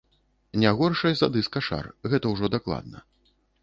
Не 0.63 0.71
горшай 0.79 1.13
за 1.21 1.29
дыска-шар, 1.37 1.93
гэта 2.11 2.25
ўжо 2.35 2.55
дакладна. 2.59 3.09